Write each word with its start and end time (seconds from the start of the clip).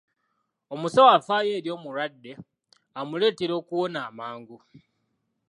Omusawo 0.73 1.09
afaayo 1.17 1.51
eri 1.59 1.69
omulwadde 1.75 2.31
amuleetera 2.99 3.53
okuwona 3.61 3.97
amangu. 4.09 4.57